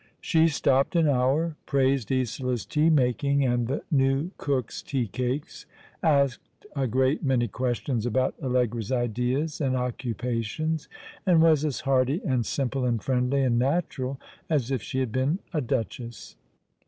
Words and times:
She 0.19 0.47
stopped 0.47 0.95
an 0.95 1.07
hour, 1.07 1.57
praised 1.67 2.11
Isola's 2.11 2.65
tea 2.65 2.89
making 2.89 3.45
and 3.45 3.67
the 3.67 3.83
new 3.91 4.31
cook's 4.39 4.81
tea 4.81 5.05
cakes, 5.05 5.67
asked 6.01 6.65
a 6.75 6.87
great 6.87 7.23
many 7.23 7.47
questions 7.47 8.07
about 8.07 8.33
Allegra's 8.41 8.91
ideas 8.91 9.61
and 9.61 9.75
occupations, 9.77 10.89
and 11.23 11.39
was 11.39 11.63
as 11.63 11.81
hearty, 11.81 12.19
and 12.25 12.47
simple, 12.47 12.83
and 12.83 13.03
friendly, 13.03 13.43
and 13.43 13.59
natural 13.59 14.19
as 14.49 14.71
if 14.71 14.81
she 14.81 14.99
had 15.01 15.11
been 15.11 15.37
a 15.53 15.61
duchess. 15.61 16.35